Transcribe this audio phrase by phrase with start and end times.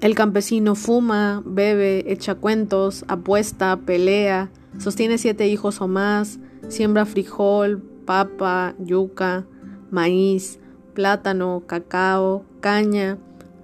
[0.00, 4.48] El campesino fuma, bebe, echa cuentos, apuesta, pelea,
[4.78, 6.38] sostiene siete hijos o más,
[6.68, 9.44] siembra frijol, papa, yuca,
[9.90, 10.60] maíz,
[10.94, 13.18] plátano, cacao, caña,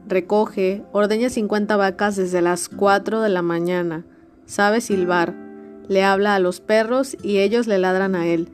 [0.08, 4.04] recoge, ordeña 50 vacas desde las 4 de la mañana,
[4.44, 5.36] sabe silbar,
[5.86, 8.48] le habla a los perros y ellos le ladran a él.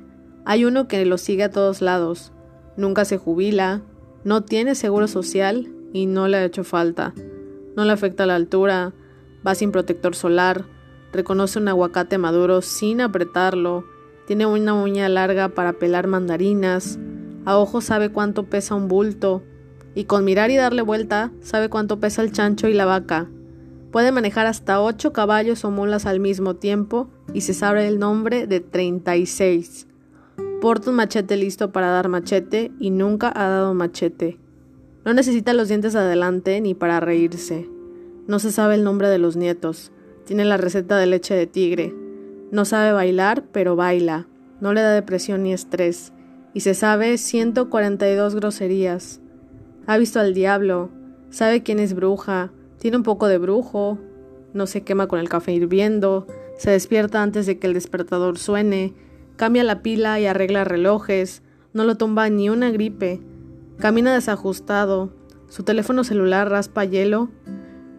[0.45, 2.33] Hay uno que lo sigue a todos lados,
[2.77, 3.81] nunca se jubila,
[4.23, 7.15] no tiene seguro social y no le ha hecho falta.
[7.81, 8.93] No le afecta la altura,
[9.47, 10.67] va sin protector solar,
[11.15, 13.87] reconoce un aguacate maduro sin apretarlo,
[14.27, 16.99] tiene una uña larga para pelar mandarinas,
[17.47, 19.43] a ojo sabe cuánto pesa un bulto,
[19.95, 23.31] y con mirar y darle vuelta sabe cuánto pesa el chancho y la vaca.
[23.91, 28.47] Puede manejar hasta ocho caballos o mulas al mismo tiempo y se sabe el nombre
[28.47, 29.87] de 36.
[30.61, 34.39] Porta un machete listo para dar machete y nunca ha dado machete.
[35.05, 37.69] No necesita los dientes adelante ni para reírse.
[38.27, 39.93] No se sabe el nombre de los nietos.
[40.25, 41.95] Tiene la receta de leche de tigre.
[42.51, 44.27] No sabe bailar, pero baila.
[44.61, 46.13] No le da depresión ni estrés.
[46.53, 49.21] Y se sabe 142 groserías.
[49.87, 50.91] Ha visto al diablo.
[51.31, 52.53] Sabe quién es bruja.
[52.79, 53.99] Tiene un poco de brujo.
[54.53, 56.27] No se quema con el café hirviendo.
[56.59, 58.95] Se despierta antes de que el despertador suene.
[59.37, 61.43] Cambia la pila y arregla relojes.
[61.73, 63.23] No lo tumba ni una gripe.
[63.81, 65.09] Camina desajustado,
[65.49, 67.31] su teléfono celular raspa hielo,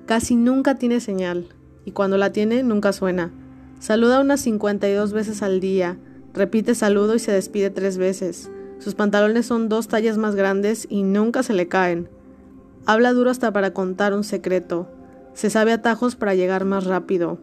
[0.06, 1.48] casi nunca tiene señal,
[1.86, 3.32] y cuando la tiene nunca suena.
[3.80, 5.98] Saluda unas 52 veces al día,
[6.36, 8.52] repite saludo y se despide tres veces.
[8.78, 12.10] Sus pantalones son dos tallas más grandes y nunca se le caen.
[12.86, 14.88] Habla duro hasta para contar un secreto.
[15.34, 17.40] Se sabe atajos para llegar más rápido.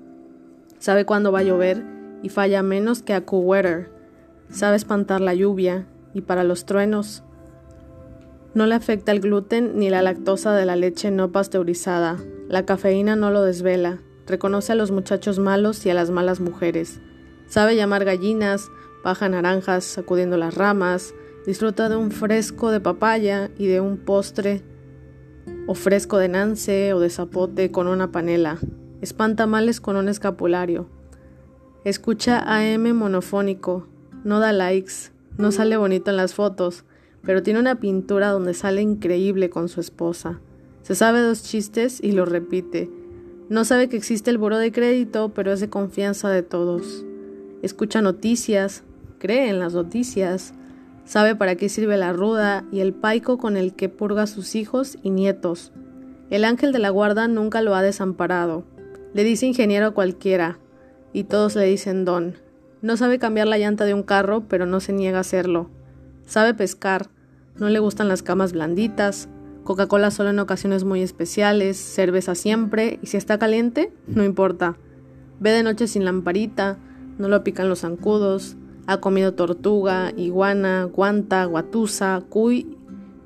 [0.79, 1.85] Sabe cuándo va a llover
[2.23, 3.91] y falla menos que a weather
[4.49, 7.25] Sabe espantar la lluvia y para los truenos
[8.59, 12.17] no le afecta el gluten ni la lactosa de la leche no pasteurizada.
[12.49, 14.01] La cafeína no lo desvela.
[14.27, 17.01] Reconoce a los muchachos malos y a las malas mujeres.
[17.47, 18.69] Sabe llamar gallinas,
[19.05, 21.15] baja naranjas sacudiendo las ramas,
[21.47, 24.65] disfruta de un fresco de papaya y de un postre
[25.69, 28.59] o fresco de nance o de zapote con una panela.
[29.01, 30.91] Espanta males con un escapulario.
[31.85, 33.87] Escucha AM monofónico.
[34.25, 35.13] No da likes.
[35.37, 36.85] No sale bonito en las fotos
[37.23, 40.41] pero tiene una pintura donde sale increíble con su esposa.
[40.83, 42.91] Se sabe dos chistes y los repite.
[43.49, 47.05] No sabe que existe el buro de crédito, pero es de confianza de todos.
[47.63, 48.85] Escucha noticias,
[49.19, 50.55] cree en las noticias,
[51.05, 54.55] sabe para qué sirve la ruda y el paico con el que purga a sus
[54.55, 55.73] hijos y nietos.
[56.31, 58.65] El ángel de la guarda nunca lo ha desamparado.
[59.15, 60.59] Le dice ingeniero a cualquiera,
[61.13, 62.35] y todos le dicen don.
[62.83, 65.71] No sabe cambiar la llanta de un carro, pero no se niega a hacerlo.
[66.29, 67.09] Sabe pescar,
[67.57, 69.31] no le gustan las camas blanditas,
[69.65, 74.77] Coca-Cola solo en ocasiones muy especiales, cerveza siempre, y si está caliente, no importa.
[75.41, 76.77] Ve de noche sin lamparita,
[77.17, 82.77] no lo pican los zancudos, ha comido tortuga, iguana, guanta, guatusa, cuy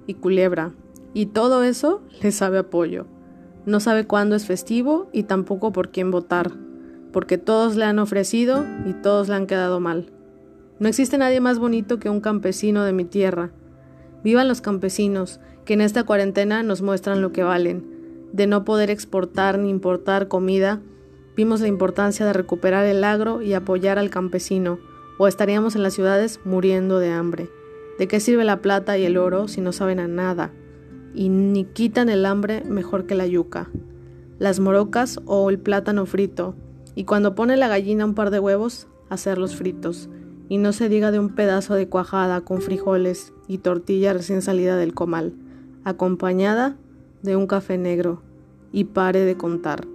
[0.06, 0.72] y culebra.
[1.12, 3.08] Y todo eso le sabe apoyo.
[3.66, 6.52] No sabe cuándo es festivo y tampoco por quién votar,
[7.12, 10.12] porque todos le han ofrecido y todos le han quedado mal.
[10.82, 13.53] No existe nadie más bonito que un campesino de mi tierra.
[14.25, 17.87] Vivan los campesinos, que en esta cuarentena nos muestran lo que valen.
[18.32, 20.81] De no poder exportar ni importar comida,
[21.37, 24.81] vimos la importancia de recuperar el agro y apoyar al campesino,
[25.19, 27.49] o estaríamos en las ciudades muriendo de hambre.
[28.00, 30.50] ¿De qué sirve la plata y el oro si no saben a nada?
[31.14, 33.70] Y ni quitan el hambre mejor que la yuca,
[34.40, 36.56] las morocas o el plátano frito,
[36.96, 40.08] y cuando pone la gallina un par de huevos, hacerlos fritos
[40.52, 44.76] y no se diga de un pedazo de cuajada con frijoles y tortilla recién salida
[44.76, 45.32] del comal,
[45.82, 46.76] acompañada
[47.22, 48.20] de un café negro,
[48.70, 49.87] y pare de contar.